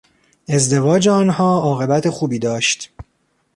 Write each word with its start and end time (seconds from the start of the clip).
ازدواج 0.49 1.07
آنها 1.07 1.59
عاقبت 1.61 2.09
خوبی 2.09 2.39
داشت. 2.39 2.91